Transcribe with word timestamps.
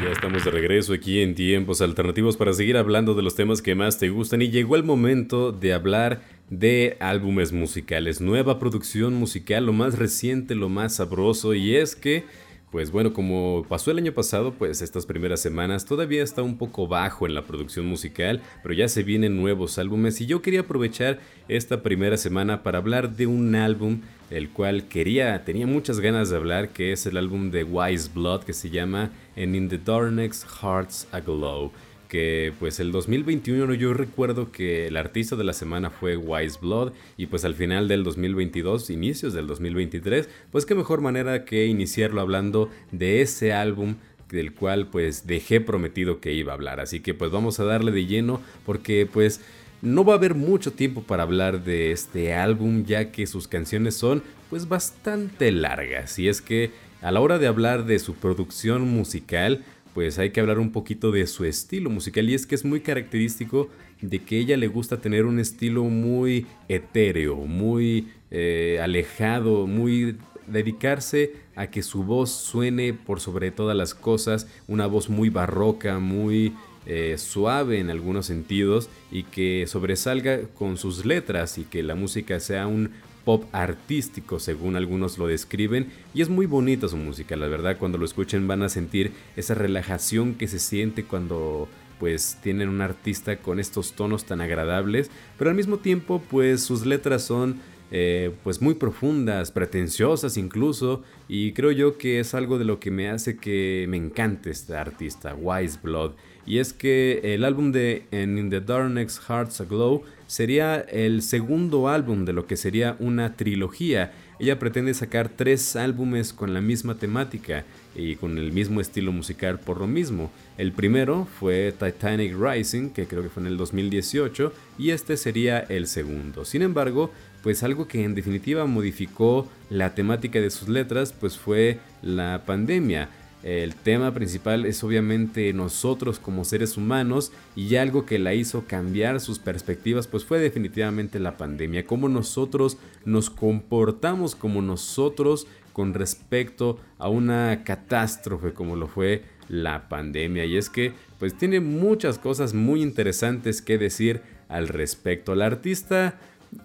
Ya 0.00 0.12
estamos 0.12 0.44
de 0.44 0.52
regreso 0.52 0.92
aquí 0.92 1.22
en 1.22 1.34
Tiempos 1.34 1.80
Alternativos 1.80 2.36
para 2.36 2.52
seguir 2.52 2.76
hablando 2.76 3.14
de 3.14 3.22
los 3.22 3.34
temas 3.34 3.60
que 3.60 3.74
más 3.74 3.98
te 3.98 4.10
gustan. 4.10 4.40
Y 4.42 4.50
llegó 4.50 4.76
el 4.76 4.84
momento 4.84 5.50
de 5.50 5.72
hablar 5.72 6.20
de 6.50 6.96
álbumes 7.00 7.52
musicales, 7.52 8.20
nueva 8.20 8.60
producción 8.60 9.14
musical, 9.14 9.66
lo 9.66 9.72
más 9.72 9.98
reciente, 9.98 10.54
lo 10.54 10.68
más 10.68 10.94
sabroso. 10.96 11.52
Y 11.52 11.74
es 11.74 11.96
que 11.96 12.24
pues 12.70 12.90
bueno, 12.90 13.12
como 13.12 13.64
pasó 13.68 13.90
el 13.90 13.98
año 13.98 14.12
pasado, 14.12 14.52
pues 14.52 14.82
estas 14.82 15.06
primeras 15.06 15.40
semanas 15.40 15.84
todavía 15.84 16.22
está 16.22 16.42
un 16.42 16.58
poco 16.58 16.86
bajo 16.86 17.26
en 17.26 17.34
la 17.34 17.44
producción 17.44 17.86
musical, 17.86 18.42
pero 18.62 18.74
ya 18.74 18.88
se 18.88 19.02
vienen 19.02 19.36
nuevos 19.36 19.78
álbumes 19.78 20.20
y 20.20 20.26
yo 20.26 20.42
quería 20.42 20.60
aprovechar 20.60 21.18
esta 21.48 21.82
primera 21.82 22.16
semana 22.16 22.62
para 22.62 22.78
hablar 22.78 23.16
de 23.16 23.26
un 23.26 23.54
álbum 23.54 24.00
el 24.30 24.50
cual 24.50 24.88
quería, 24.88 25.44
tenía 25.44 25.66
muchas 25.66 26.00
ganas 26.00 26.28
de 26.28 26.36
hablar, 26.36 26.68
que 26.68 26.92
es 26.92 27.06
el 27.06 27.16
álbum 27.16 27.50
de 27.50 27.64
Wise 27.64 28.10
Blood 28.14 28.42
que 28.42 28.52
se 28.52 28.68
llama 28.68 29.10
And 29.36 29.56
in 29.56 29.68
the 29.68 29.78
Darkness 29.78 30.44
Hearts 30.60 31.08
Aglow 31.12 31.72
que 32.08 32.52
pues 32.58 32.80
el 32.80 32.90
2021 32.90 33.74
yo 33.74 33.92
recuerdo 33.92 34.50
que 34.50 34.86
el 34.86 34.96
artista 34.96 35.36
de 35.36 35.44
la 35.44 35.52
semana 35.52 35.90
fue 35.90 36.16
Wise 36.16 36.58
Blood 36.60 36.92
y 37.16 37.26
pues 37.26 37.44
al 37.44 37.54
final 37.54 37.86
del 37.86 38.02
2022, 38.02 38.90
inicios 38.90 39.34
del 39.34 39.46
2023, 39.46 40.28
pues 40.50 40.66
qué 40.66 40.74
mejor 40.74 41.00
manera 41.00 41.44
que 41.44 41.66
iniciarlo 41.66 42.20
hablando 42.20 42.70
de 42.90 43.20
ese 43.20 43.52
álbum 43.52 43.96
del 44.30 44.52
cual 44.52 44.88
pues 44.88 45.26
dejé 45.26 45.60
prometido 45.60 46.20
que 46.20 46.32
iba 46.32 46.52
a 46.52 46.54
hablar. 46.54 46.80
Así 46.80 47.00
que 47.00 47.14
pues 47.14 47.30
vamos 47.30 47.60
a 47.60 47.64
darle 47.64 47.92
de 47.92 48.06
lleno 48.06 48.40
porque 48.66 49.08
pues 49.10 49.40
no 49.82 50.04
va 50.04 50.14
a 50.14 50.16
haber 50.16 50.34
mucho 50.34 50.72
tiempo 50.72 51.02
para 51.02 51.22
hablar 51.22 51.62
de 51.62 51.92
este 51.92 52.34
álbum 52.34 52.84
ya 52.84 53.12
que 53.12 53.26
sus 53.26 53.46
canciones 53.46 53.94
son 53.94 54.22
pues 54.50 54.68
bastante 54.68 55.52
largas 55.52 56.18
y 56.18 56.28
es 56.28 56.40
que 56.40 56.72
a 57.00 57.12
la 57.12 57.20
hora 57.20 57.38
de 57.38 57.46
hablar 57.46 57.84
de 57.84 57.98
su 58.00 58.14
producción 58.14 58.82
musical 58.82 59.64
pues 59.94 60.18
hay 60.18 60.30
que 60.30 60.40
hablar 60.40 60.58
un 60.58 60.72
poquito 60.72 61.10
de 61.10 61.26
su 61.26 61.44
estilo 61.44 61.90
musical 61.90 62.28
y 62.28 62.34
es 62.34 62.46
que 62.46 62.54
es 62.54 62.64
muy 62.64 62.80
característico 62.80 63.68
de 64.00 64.20
que 64.20 64.38
ella 64.38 64.56
le 64.56 64.68
gusta 64.68 65.00
tener 65.00 65.24
un 65.24 65.38
estilo 65.38 65.84
muy 65.84 66.46
etéreo, 66.68 67.36
muy 67.36 68.08
eh, 68.30 68.78
alejado, 68.82 69.66
muy 69.66 70.16
dedicarse 70.46 71.34
a 71.56 71.68
que 71.68 71.82
su 71.82 72.04
voz 72.04 72.30
suene 72.30 72.94
por 72.94 73.20
sobre 73.20 73.50
todas 73.50 73.76
las 73.76 73.94
cosas, 73.94 74.46
una 74.66 74.86
voz 74.86 75.08
muy 75.08 75.28
barroca, 75.28 75.98
muy 75.98 76.54
eh, 76.86 77.16
suave 77.18 77.80
en 77.80 77.90
algunos 77.90 78.26
sentidos 78.26 78.88
y 79.10 79.24
que 79.24 79.66
sobresalga 79.66 80.42
con 80.54 80.76
sus 80.76 81.04
letras 81.04 81.58
y 81.58 81.64
que 81.64 81.82
la 81.82 81.94
música 81.94 82.40
sea 82.40 82.66
un 82.66 82.92
pop 83.28 83.44
artístico, 83.52 84.40
según 84.40 84.74
algunos 84.74 85.18
lo 85.18 85.26
describen, 85.26 85.88
y 86.14 86.22
es 86.22 86.30
muy 86.30 86.46
bonita 86.46 86.88
su 86.88 86.96
música, 86.96 87.36
la 87.36 87.46
verdad, 87.46 87.76
cuando 87.76 87.98
lo 87.98 88.06
escuchen 88.06 88.48
van 88.48 88.62
a 88.62 88.70
sentir 88.70 89.12
esa 89.36 89.52
relajación 89.52 90.34
que 90.34 90.48
se 90.48 90.58
siente 90.58 91.04
cuando 91.04 91.68
pues 92.00 92.38
tienen 92.42 92.70
un 92.70 92.80
artista 92.80 93.36
con 93.36 93.60
estos 93.60 93.92
tonos 93.92 94.24
tan 94.24 94.40
agradables, 94.40 95.10
pero 95.36 95.50
al 95.50 95.56
mismo 95.56 95.76
tiempo 95.76 96.22
pues 96.30 96.62
sus 96.62 96.86
letras 96.86 97.22
son 97.22 97.60
eh, 97.90 98.32
pues 98.44 98.60
muy 98.60 98.74
profundas, 98.74 99.50
pretenciosas 99.50 100.36
incluso, 100.36 101.02
y 101.28 101.52
creo 101.52 101.72
yo 101.72 101.98
que 101.98 102.20
es 102.20 102.34
algo 102.34 102.58
de 102.58 102.64
lo 102.64 102.80
que 102.80 102.90
me 102.90 103.08
hace 103.08 103.36
que 103.36 103.86
me 103.88 103.96
encante 103.96 104.50
este 104.50 104.76
artista, 104.76 105.34
Wise 105.34 105.78
Blood. 105.82 106.12
Y 106.46 106.58
es 106.58 106.72
que 106.72 107.20
el 107.34 107.44
álbum 107.44 107.72
de 107.72 108.04
In 108.10 108.48
the 108.48 108.60
Darkness 108.62 109.20
Hearts 109.20 109.60
Aglow 109.60 110.02
sería 110.26 110.80
el 110.80 111.20
segundo 111.20 111.88
álbum 111.88 112.24
de 112.24 112.32
lo 112.32 112.46
que 112.46 112.56
sería 112.56 112.96
una 113.00 113.36
trilogía. 113.36 114.12
Ella 114.38 114.58
pretende 114.58 114.94
sacar 114.94 115.28
tres 115.28 115.76
álbumes 115.76 116.32
con 116.32 116.54
la 116.54 116.60
misma 116.60 116.94
temática 116.94 117.64
y 117.94 118.16
con 118.16 118.38
el 118.38 118.52
mismo 118.52 118.80
estilo 118.80 119.12
musical 119.12 119.58
por 119.58 119.78
lo 119.78 119.86
mismo. 119.86 120.30
El 120.56 120.72
primero 120.72 121.26
fue 121.38 121.74
Titanic 121.78 122.34
Rising, 122.38 122.90
que 122.90 123.06
creo 123.06 123.22
que 123.22 123.28
fue 123.28 123.42
en 123.42 123.48
el 123.48 123.56
2018, 123.56 124.52
y 124.78 124.90
este 124.90 125.16
sería 125.16 125.58
el 125.58 125.86
segundo. 125.86 126.44
Sin 126.44 126.62
embargo, 126.62 127.10
pues 127.42 127.62
algo 127.62 127.88
que 127.88 128.04
en 128.04 128.14
definitiva 128.14 128.66
modificó 128.66 129.48
la 129.70 129.94
temática 129.94 130.40
de 130.40 130.50
sus 130.50 130.68
letras, 130.68 131.12
pues 131.12 131.38
fue 131.38 131.78
la 132.02 132.42
pandemia. 132.46 133.08
El 133.42 133.76
tema 133.76 134.12
principal 134.12 134.66
es 134.66 134.82
obviamente 134.82 135.52
nosotros 135.52 136.18
como 136.18 136.44
seres 136.44 136.76
humanos 136.76 137.32
y 137.54 137.76
algo 137.76 138.04
que 138.04 138.18
la 138.18 138.34
hizo 138.34 138.64
cambiar 138.66 139.20
sus 139.20 139.38
perspectivas 139.38 140.08
pues 140.08 140.24
fue 140.24 140.40
definitivamente 140.40 141.20
la 141.20 141.36
pandemia, 141.36 141.86
cómo 141.86 142.08
nosotros 142.08 142.78
nos 143.04 143.30
comportamos 143.30 144.34
como 144.34 144.60
nosotros 144.60 145.46
con 145.72 145.94
respecto 145.94 146.80
a 146.98 147.08
una 147.08 147.62
catástrofe 147.64 148.52
como 148.52 148.74
lo 148.74 148.88
fue 148.88 149.22
la 149.48 149.88
pandemia 149.88 150.44
y 150.44 150.56
es 150.56 150.68
que 150.68 150.92
pues 151.20 151.38
tiene 151.38 151.60
muchas 151.60 152.18
cosas 152.18 152.54
muy 152.54 152.82
interesantes 152.82 153.62
que 153.62 153.78
decir 153.78 154.20
al 154.48 154.66
respecto. 154.66 155.36
La 155.36 155.46
artista 155.46 156.18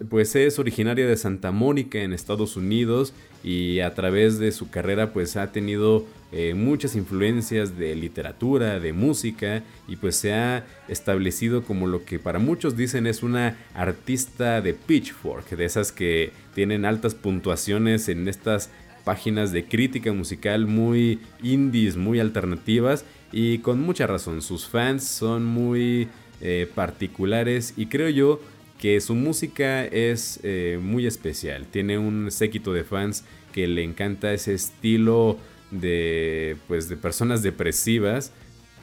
pues 0.09 0.35
es 0.35 0.59
originaria 0.59 1.05
de 1.07 1.17
Santa 1.17 1.51
Mónica 1.51 1.99
en 1.99 2.13
Estados 2.13 2.55
Unidos 2.55 3.13
y 3.43 3.81
a 3.81 3.93
través 3.93 4.39
de 4.39 4.51
su 4.51 4.69
carrera 4.69 5.11
pues 5.11 5.35
ha 5.35 5.51
tenido 5.51 6.05
eh, 6.31 6.53
muchas 6.53 6.95
influencias 6.95 7.77
de 7.77 7.95
literatura, 7.95 8.79
de 8.79 8.93
música 8.93 9.63
y 9.87 9.97
pues 9.97 10.15
se 10.15 10.33
ha 10.33 10.65
establecido 10.87 11.63
como 11.63 11.87
lo 11.87 12.05
que 12.05 12.17
para 12.17 12.39
muchos 12.39 12.77
dicen 12.77 13.07
es 13.07 13.23
una 13.23 13.57
artista 13.73 14.61
de 14.61 14.73
pitchfork, 14.73 15.49
de 15.49 15.65
esas 15.65 15.91
que 15.91 16.31
tienen 16.55 16.85
altas 16.85 17.13
puntuaciones 17.13 18.07
en 18.09 18.27
estas 18.27 18.69
páginas 19.03 19.51
de 19.51 19.65
crítica 19.65 20.13
musical 20.13 20.65
muy 20.65 21.19
indies, 21.41 21.97
muy 21.97 22.19
alternativas 22.19 23.03
y 23.33 23.57
con 23.59 23.81
mucha 23.81 24.07
razón, 24.07 24.41
sus 24.41 24.67
fans 24.67 25.03
son 25.03 25.43
muy 25.43 26.07
eh, 26.41 26.69
particulares 26.73 27.73
y 27.77 27.87
creo 27.87 28.09
yo 28.09 28.39
que 28.83 28.99
su 28.99 29.15
música 29.15 29.85
es 29.85 30.41
eh, 30.43 30.77
muy 30.81 31.07
especial. 31.07 31.67
Tiene 31.67 31.97
un 31.97 32.29
séquito 32.31 32.73
de 32.73 32.83
fans 32.83 33.23
que 33.53 33.65
le 33.65 33.81
encanta 33.81 34.33
ese 34.33 34.53
estilo 34.53 35.37
de, 35.71 36.57
pues, 36.67 36.89
de 36.89 36.97
personas 36.97 37.41
depresivas, 37.43 38.33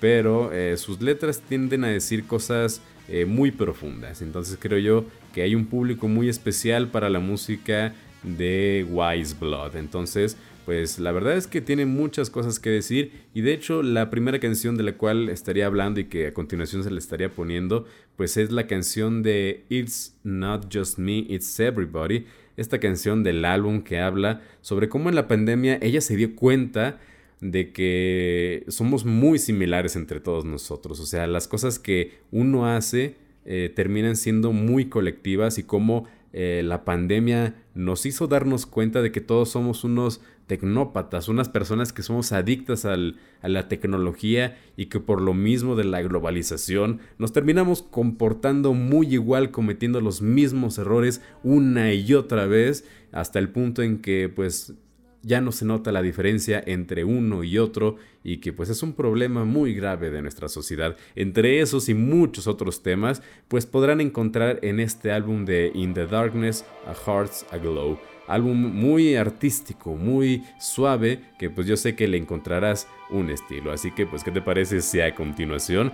pero 0.00 0.54
eh, 0.54 0.78
sus 0.78 1.02
letras 1.02 1.42
tienden 1.42 1.84
a 1.84 1.88
decir 1.88 2.24
cosas 2.24 2.80
eh, 3.08 3.26
muy 3.26 3.50
profundas. 3.50 4.22
Entonces 4.22 4.56
creo 4.58 4.78
yo 4.78 5.04
que 5.34 5.42
hay 5.42 5.54
un 5.54 5.66
público 5.66 6.08
muy 6.08 6.30
especial 6.30 6.88
para 6.88 7.10
la 7.10 7.20
música 7.20 7.92
de 8.22 8.86
Wise 8.88 9.36
Blood. 9.38 9.76
Entonces 9.76 10.38
pues 10.70 11.00
la 11.00 11.10
verdad 11.10 11.36
es 11.36 11.48
que 11.48 11.60
tiene 11.60 11.84
muchas 11.84 12.30
cosas 12.30 12.60
que 12.60 12.70
decir. 12.70 13.24
Y 13.34 13.40
de 13.40 13.52
hecho 13.52 13.82
la 13.82 14.08
primera 14.08 14.38
canción 14.38 14.76
de 14.76 14.84
la 14.84 14.96
cual 14.96 15.28
estaría 15.28 15.66
hablando 15.66 15.98
y 15.98 16.04
que 16.04 16.28
a 16.28 16.32
continuación 16.32 16.84
se 16.84 16.92
le 16.92 17.00
estaría 17.00 17.34
poniendo 17.34 17.86
pues 18.14 18.36
es 18.36 18.52
la 18.52 18.68
canción 18.68 19.24
de 19.24 19.64
It's 19.68 20.14
Not 20.22 20.72
Just 20.72 20.98
Me, 20.98 21.26
It's 21.28 21.58
Everybody, 21.58 22.26
esta 22.56 22.78
canción 22.78 23.24
del 23.24 23.44
álbum 23.44 23.82
que 23.82 23.98
habla 23.98 24.42
sobre 24.60 24.88
cómo 24.88 25.08
en 25.08 25.16
la 25.16 25.26
pandemia 25.26 25.76
ella 25.82 26.00
se 26.00 26.14
dio 26.14 26.36
cuenta 26.36 27.00
de 27.40 27.72
que 27.72 28.64
somos 28.68 29.04
muy 29.04 29.40
similares 29.40 29.96
entre 29.96 30.20
todos 30.20 30.44
nosotros, 30.44 31.00
o 31.00 31.06
sea, 31.06 31.26
las 31.26 31.48
cosas 31.48 31.80
que 31.80 32.20
uno 32.30 32.68
hace 32.68 33.16
eh, 33.44 33.72
terminan 33.74 34.14
siendo 34.14 34.52
muy 34.52 34.88
colectivas 34.88 35.58
y 35.58 35.64
cómo 35.64 36.06
eh, 36.32 36.62
la 36.64 36.84
pandemia 36.84 37.56
nos 37.74 38.06
hizo 38.06 38.28
darnos 38.28 38.66
cuenta 38.66 39.02
de 39.02 39.10
que 39.10 39.20
todos 39.20 39.48
somos 39.50 39.82
unos 39.82 40.20
tecnópatas, 40.50 41.28
unas 41.28 41.48
personas 41.48 41.92
que 41.92 42.02
somos 42.02 42.32
adictas 42.32 42.84
a 42.84 42.96
la 42.96 43.68
tecnología 43.68 44.58
y 44.76 44.86
que 44.86 44.98
por 44.98 45.20
lo 45.20 45.32
mismo 45.32 45.76
de 45.76 45.84
la 45.84 46.02
globalización 46.02 46.98
nos 47.18 47.32
terminamos 47.32 47.82
comportando 47.82 48.74
muy 48.74 49.14
igual, 49.14 49.52
cometiendo 49.52 50.00
los 50.00 50.22
mismos 50.22 50.76
errores 50.78 51.22
una 51.44 51.94
y 51.94 52.14
otra 52.14 52.46
vez, 52.46 52.84
hasta 53.12 53.38
el 53.38 53.50
punto 53.50 53.84
en 53.84 54.02
que 54.02 54.28
pues 54.28 54.74
ya 55.22 55.40
no 55.40 55.52
se 55.52 55.64
nota 55.64 55.92
la 55.92 56.02
diferencia 56.02 56.60
entre 56.66 57.04
uno 57.04 57.44
y 57.44 57.56
otro 57.58 57.94
y 58.24 58.38
que 58.38 58.52
pues 58.52 58.70
es 58.70 58.82
un 58.82 58.94
problema 58.94 59.44
muy 59.44 59.72
grave 59.72 60.10
de 60.10 60.20
nuestra 60.20 60.48
sociedad. 60.48 60.96
Entre 61.14 61.60
esos 61.60 61.88
y 61.88 61.94
muchos 61.94 62.48
otros 62.48 62.82
temas, 62.82 63.22
pues 63.46 63.66
podrán 63.66 64.00
encontrar 64.00 64.58
en 64.62 64.80
este 64.80 65.12
álbum 65.12 65.44
de 65.44 65.70
In 65.76 65.94
the 65.94 66.06
Darkness 66.06 66.64
a 66.88 66.94
Hearts 66.94 67.46
Aglow. 67.52 68.00
Álbum 68.30 68.56
muy 68.56 69.16
artístico, 69.16 69.94
muy 69.94 70.44
suave, 70.58 71.20
que 71.38 71.50
pues 71.50 71.66
yo 71.66 71.76
sé 71.76 71.94
que 71.94 72.08
le 72.08 72.16
encontrarás 72.16 72.88
un 73.10 73.30
estilo. 73.30 73.72
Así 73.72 73.90
que 73.90 74.06
pues, 74.06 74.24
¿qué 74.24 74.30
te 74.30 74.40
parece 74.40 74.80
si 74.80 75.00
a 75.00 75.14
continuación 75.14 75.92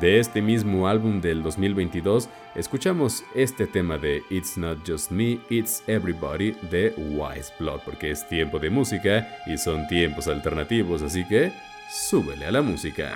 de 0.00 0.20
este 0.20 0.42
mismo 0.42 0.88
álbum 0.88 1.20
del 1.20 1.42
2022, 1.42 2.28
escuchamos 2.54 3.24
este 3.34 3.66
tema 3.66 3.96
de 3.98 4.22
It's 4.30 4.58
Not 4.58 4.78
Just 4.86 5.10
Me, 5.10 5.38
It's 5.48 5.82
Everybody 5.86 6.52
de 6.70 6.92
Wise 6.96 7.52
Blood, 7.58 7.80
porque 7.84 8.10
es 8.10 8.28
tiempo 8.28 8.58
de 8.58 8.70
música 8.70 9.26
y 9.46 9.56
son 9.56 9.86
tiempos 9.88 10.28
alternativos, 10.28 11.02
así 11.02 11.26
que 11.26 11.52
súbele 11.90 12.46
a 12.46 12.52
la 12.52 12.62
música. 12.62 13.12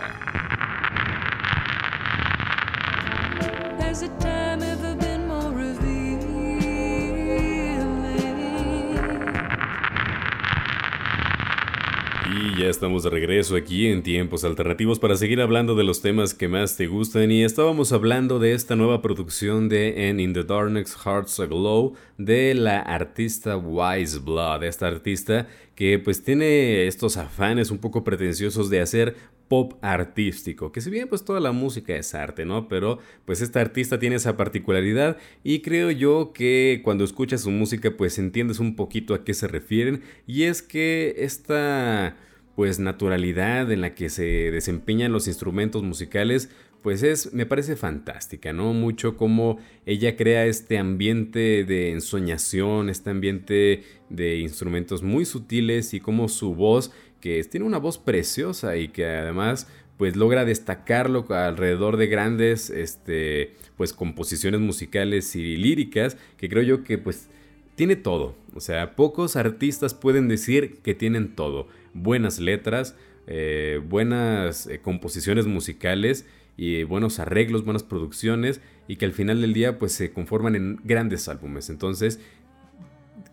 Y 12.42 12.58
ya 12.58 12.68
estamos 12.70 13.02
de 13.02 13.10
regreso 13.10 13.54
aquí 13.54 13.88
en 13.88 14.02
Tiempos 14.02 14.44
Alternativos 14.44 14.98
para 14.98 15.16
seguir 15.16 15.42
hablando 15.42 15.74
de 15.74 15.84
los 15.84 16.00
temas 16.00 16.32
que 16.32 16.48
más 16.48 16.74
te 16.74 16.86
gustan 16.86 17.30
y 17.30 17.44
estábamos 17.44 17.92
hablando 17.92 18.38
de 18.38 18.54
esta 18.54 18.76
nueva 18.76 19.02
producción 19.02 19.68
de 19.68 20.08
En 20.08 20.20
In 20.20 20.32
The 20.32 20.44
Darkness 20.44 20.96
Hearts 21.04 21.38
Aglow 21.38 21.96
de 22.16 22.54
la 22.54 22.80
artista 22.80 23.58
Wise 23.58 24.20
Blood, 24.20 24.64
esta 24.64 24.86
artista 24.86 25.48
que 25.74 25.98
pues 25.98 26.24
tiene 26.24 26.86
estos 26.86 27.18
afanes 27.18 27.70
un 27.70 27.76
poco 27.76 28.04
pretenciosos 28.04 28.70
de 28.70 28.80
hacer 28.80 29.16
pop 29.48 29.74
artístico, 29.82 30.72
que 30.72 30.80
si 30.80 30.88
bien 30.88 31.08
pues 31.08 31.24
toda 31.24 31.40
la 31.40 31.52
música 31.52 31.94
es 31.94 32.14
arte, 32.14 32.46
¿no? 32.46 32.68
Pero 32.68 33.00
pues 33.26 33.42
esta 33.42 33.60
artista 33.60 33.98
tiene 33.98 34.16
esa 34.16 34.38
particularidad 34.38 35.18
y 35.44 35.60
creo 35.60 35.90
yo 35.90 36.32
que 36.32 36.80
cuando 36.84 37.04
escuchas 37.04 37.42
su 37.42 37.50
música 37.50 37.90
pues 37.98 38.18
entiendes 38.18 38.60
un 38.60 38.76
poquito 38.76 39.12
a 39.12 39.24
qué 39.24 39.34
se 39.34 39.46
refieren 39.46 40.02
y 40.26 40.44
es 40.44 40.62
que 40.62 41.16
esta 41.18 42.16
pues 42.60 42.78
naturalidad 42.78 43.72
en 43.72 43.80
la 43.80 43.94
que 43.94 44.10
se 44.10 44.50
desempeñan 44.50 45.12
los 45.12 45.26
instrumentos 45.28 45.82
musicales 45.82 46.50
pues 46.82 47.02
es, 47.02 47.32
me 47.32 47.46
parece 47.46 47.74
fantástica, 47.74 48.52
¿no? 48.52 48.74
Mucho 48.74 49.16
como 49.16 49.58
ella 49.86 50.14
crea 50.14 50.44
este 50.44 50.76
ambiente 50.76 51.64
de 51.64 51.92
ensoñación, 51.92 52.90
este 52.90 53.08
ambiente 53.08 53.84
de 54.10 54.40
instrumentos 54.40 55.02
muy 55.02 55.24
sutiles 55.24 55.94
y 55.94 56.00
como 56.00 56.28
su 56.28 56.54
voz 56.54 56.92
que 57.22 57.42
tiene 57.44 57.64
una 57.64 57.78
voz 57.78 57.96
preciosa 57.96 58.76
y 58.76 58.88
que 58.88 59.06
además 59.06 59.66
pues 59.96 60.14
logra 60.14 60.44
destacarlo 60.44 61.24
alrededor 61.30 61.96
de 61.96 62.08
grandes 62.08 62.68
este, 62.68 63.54
pues 63.78 63.94
composiciones 63.94 64.60
musicales 64.60 65.34
y 65.34 65.56
líricas 65.56 66.18
que 66.36 66.50
creo 66.50 66.62
yo 66.62 66.84
que 66.84 66.98
pues 66.98 67.30
tiene 67.74 67.96
todo. 67.96 68.34
O 68.54 68.60
sea, 68.60 68.96
pocos 68.96 69.36
artistas 69.36 69.94
pueden 69.94 70.28
decir 70.28 70.80
que 70.82 70.94
tienen 70.94 71.34
todo. 71.34 71.66
Buenas 71.94 72.38
letras, 72.38 72.96
eh, 73.26 73.80
buenas 73.88 74.66
eh, 74.66 74.80
composiciones 74.80 75.46
musicales 75.46 76.26
y 76.56 76.82
buenos 76.84 77.18
arreglos, 77.18 77.64
buenas 77.64 77.82
producciones 77.82 78.60
y 78.88 78.96
que 78.96 79.06
al 79.06 79.12
final 79.12 79.40
del 79.40 79.52
día 79.52 79.78
pues 79.78 79.92
se 79.92 80.12
conforman 80.12 80.56
en 80.56 80.80
grandes 80.84 81.28
álbumes. 81.28 81.70
Entonces 81.70 82.20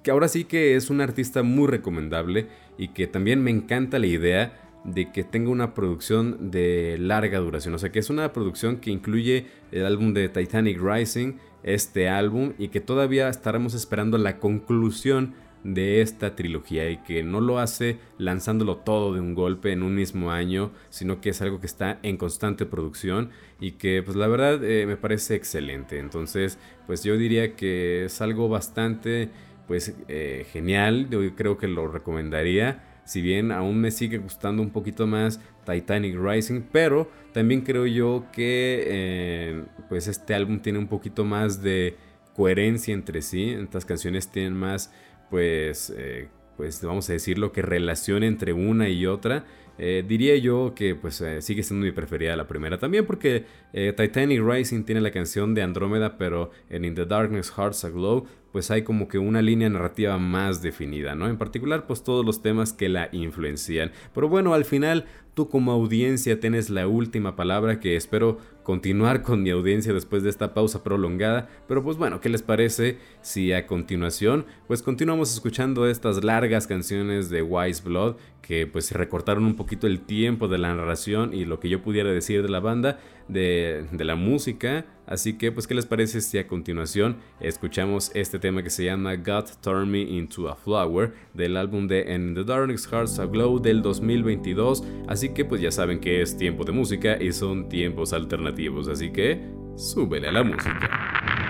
que 0.03 0.11
ahora 0.11 0.27
sí 0.27 0.45
que 0.45 0.75
es 0.75 0.89
un 0.89 1.01
artista 1.01 1.43
muy 1.43 1.67
recomendable 1.67 2.47
y 2.77 2.89
que 2.89 3.07
también 3.07 3.43
me 3.43 3.51
encanta 3.51 3.99
la 3.99 4.07
idea 4.07 4.67
de 4.83 5.11
que 5.11 5.23
tenga 5.23 5.49
una 5.49 5.73
producción 5.73 6.49
de 6.49 6.97
larga 6.97 7.39
duración. 7.39 7.73
O 7.73 7.77
sea, 7.77 7.91
que 7.91 7.99
es 7.99 8.09
una 8.09 8.31
producción 8.31 8.77
que 8.77 8.89
incluye 8.89 9.47
el 9.71 9.85
álbum 9.85 10.13
de 10.13 10.29
Titanic 10.29 10.79
Rising, 10.81 11.33
este 11.63 12.07
álbum, 12.07 12.53
y 12.57 12.69
que 12.69 12.79
todavía 12.79 13.27
estaremos 13.27 13.73
esperando 13.73 14.17
la 14.17 14.39
conclusión 14.39 15.33
de 15.63 16.01
esta 16.01 16.35
trilogía 16.35 16.89
y 16.89 16.97
que 16.97 17.23
no 17.23 17.41
lo 17.41 17.59
hace 17.59 17.99
lanzándolo 18.17 18.77
todo 18.77 19.13
de 19.13 19.19
un 19.19 19.35
golpe 19.35 19.71
en 19.71 19.83
un 19.83 19.95
mismo 19.95 20.31
año, 20.31 20.71
sino 20.89 21.19
que 21.21 21.29
es 21.29 21.41
algo 21.41 21.59
que 21.59 21.67
está 21.67 21.99
en 22.03 22.17
constante 22.17 22.65
producción 22.65 23.31
y 23.59 23.73
que 23.73 24.01
pues 24.03 24.15
la 24.15 24.27
verdad 24.27 24.63
eh, 24.63 24.85
me 24.85 24.97
parece 24.97 25.35
excelente. 25.35 25.99
Entonces 25.99 26.57
pues 26.85 27.03
yo 27.03 27.17
diría 27.17 27.55
que 27.55 28.05
es 28.05 28.21
algo 28.21 28.49
bastante 28.49 29.29
pues 29.67 29.95
eh, 30.07 30.45
genial, 30.51 31.09
yo 31.09 31.19
creo 31.35 31.57
que 31.57 31.67
lo 31.67 31.87
recomendaría. 31.87 32.83
Si 33.05 33.21
bien 33.21 33.51
aún 33.51 33.79
me 33.79 33.91
sigue 33.91 34.17
gustando 34.17 34.61
un 34.61 34.69
poquito 34.69 35.07
más 35.07 35.39
Titanic 35.65 36.17
Rising, 36.17 36.61
pero 36.71 37.09
también 37.33 37.61
creo 37.61 37.85
yo 37.85 38.25
que 38.31 38.83
eh, 38.87 39.63
pues 39.89 40.07
este 40.07 40.33
álbum 40.33 40.59
tiene 40.59 40.79
un 40.79 40.87
poquito 40.87 41.23
más 41.23 41.61
de 41.61 41.95
coherencia 42.35 42.93
entre 42.93 43.21
sí. 43.21 43.49
Estas 43.51 43.85
canciones 43.85 44.29
tienen 44.29 44.53
más, 44.53 44.91
pues, 45.29 45.93
eh, 45.95 46.29
pues 46.55 46.81
vamos 46.83 47.09
a 47.09 47.13
decirlo, 47.13 47.51
que 47.51 47.61
relación 47.61 48.23
entre 48.23 48.53
una 48.53 48.89
y 48.89 49.05
otra. 49.05 49.45
Diría 49.77 50.35
yo 50.37 50.73
que 50.75 50.95
pues 50.95 51.23
sigue 51.39 51.63
siendo 51.63 51.85
mi 51.85 51.91
preferida 51.91 52.35
la 52.35 52.47
primera 52.47 52.77
también 52.77 53.05
porque 53.05 53.45
Titanic 53.71 54.41
Rising 54.41 54.83
tiene 54.83 55.01
la 55.01 55.11
canción 55.11 55.53
de 55.53 55.61
Andrómeda 55.61 56.17
pero 56.17 56.51
en 56.69 56.85
In 56.85 56.95
the 56.95 57.05
Darkness 57.05 57.51
Hearts 57.51 57.85
Aglow 57.85 58.25
pues 58.51 58.71
hay 58.71 58.81
como 58.81 59.07
que 59.07 59.19
una 59.19 59.41
línea 59.41 59.69
narrativa 59.69 60.17
más 60.17 60.63
definida, 60.63 61.13
¿no? 61.13 61.27
En 61.27 61.37
particular, 61.37 61.85
pues 61.85 62.01
todos 62.01 62.25
los 62.25 62.41
temas 62.41 62.73
que 62.73 62.89
la 62.89 63.09
influencian. 63.11 63.91
Pero 64.15 64.29
bueno, 64.29 64.55
al 64.55 64.65
final 64.65 65.05
tú 65.35 65.47
como 65.49 65.71
audiencia 65.71 66.39
tienes 66.39 66.71
la 66.71 66.87
última 66.87 67.35
palabra 67.35 67.79
que 67.79 67.95
espero 67.95 68.39
continuar 68.63 69.21
con 69.21 69.43
mi 69.43 69.51
audiencia 69.51 69.93
después 69.93 70.23
de 70.23 70.31
esta 70.31 70.55
pausa 70.55 70.83
prolongada. 70.83 71.49
Pero 71.67 71.83
pues 71.83 71.97
bueno, 71.97 72.19
¿qué 72.19 72.29
les 72.29 72.41
parece 72.41 72.97
si 73.21 73.53
a 73.53 73.67
continuación 73.67 74.45
pues 74.65 74.81
continuamos 74.81 75.31
escuchando 75.31 75.87
estas 75.87 76.23
largas 76.23 76.65
canciones 76.65 77.29
de 77.29 77.43
Wise 77.43 77.83
Blood 77.83 78.15
que 78.41 78.65
pues 78.65 78.91
recortaron 78.91 79.45
un 79.45 79.55
poquito 79.67 79.85
el 79.87 79.99
tiempo 79.99 80.47
de 80.47 80.57
la 80.57 80.73
narración 80.73 81.33
y 81.33 81.43
lo 81.43 81.59
que 81.59 81.67
yo 81.67 81.81
pudiera 81.81 82.09
decir 82.09 82.41
de 82.41 82.47
la 82.47 82.61
banda, 82.61 82.99
de, 83.27 83.85
la 83.91 84.15
música? 84.15 84.85
Así 85.05 85.37
que, 85.37 85.51
pues, 85.51 85.67
¿qué 85.67 85.75
les 85.75 85.85
parece 85.85 86.21
si 86.21 86.37
a 86.37 86.47
continuación 86.47 87.17
escuchamos 87.41 88.11
este 88.15 88.39
tema 88.39 88.63
que 88.63 88.69
se 88.69 88.85
llama 88.85 89.17
God 89.17 89.43
Turn 89.61 89.91
Me 89.91 89.99
Into 90.03 90.47
a 90.47 90.55
Flower 90.55 91.13
del 91.33 91.57
álbum 91.57 91.85
de 91.85 92.15
In 92.15 92.33
the 92.33 92.45
Darkest 92.45 92.89
Hearts 92.89 93.19
Aglow 93.19 93.59
del 93.59 93.81
2022? 93.81 94.85
Así 95.09 95.33
que, 95.33 95.43
pues, 95.43 95.59
ya 95.59 95.71
saben 95.71 95.99
que 95.99 96.21
es 96.21 96.37
tiempo 96.37 96.63
de 96.63 96.71
música 96.71 97.21
y 97.21 97.33
son 97.33 97.67
tiempos 97.67 98.13
alternativos. 98.13 98.87
Así 98.87 99.11
que, 99.11 99.51
súbele 99.75 100.29
a 100.29 100.31
la 100.31 100.43
música. 100.43 101.46